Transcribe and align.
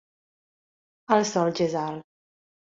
El 1.17 1.23
sol 1.35 1.55
ja 1.61 1.69
és 1.71 1.79
alt. 1.85 2.11